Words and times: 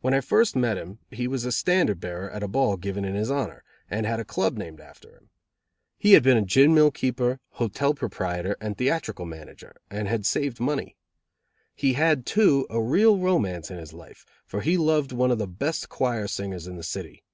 When 0.00 0.14
I 0.14 0.20
first 0.20 0.54
met 0.54 0.78
he 1.10 1.26
was 1.26 1.56
standard 1.56 1.98
bearer 1.98 2.30
at 2.30 2.44
a 2.44 2.46
ball 2.46 2.76
given 2.76 3.04
in 3.04 3.16
his 3.16 3.32
honor, 3.32 3.64
and 3.90 4.06
had 4.06 4.20
a 4.20 4.24
club 4.24 4.56
named 4.56 4.80
after 4.80 5.16
him. 5.16 5.30
He 5.98 6.12
had 6.12 6.22
been 6.22 6.46
gin 6.46 6.72
mill 6.72 6.92
keeper, 6.92 7.40
hotel 7.48 7.92
proprietor, 7.92 8.56
and 8.60 8.78
theatrical 8.78 9.26
manager, 9.26 9.74
and 9.90 10.06
had 10.06 10.24
saved 10.24 10.60
money. 10.60 10.96
He 11.74 11.94
had, 11.94 12.24
too, 12.26 12.68
a 12.70 12.80
real 12.80 13.18
romance 13.18 13.68
in 13.68 13.78
his 13.78 13.92
life, 13.92 14.24
for 14.46 14.60
he 14.60 14.76
loved 14.78 15.10
one 15.10 15.32
of 15.32 15.38
the 15.38 15.48
best 15.48 15.88
choir 15.88 16.28
singers 16.28 16.68
in 16.68 16.76
the 16.76 16.84
city. 16.84 17.24